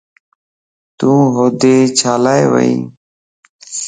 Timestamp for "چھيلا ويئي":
1.97-2.75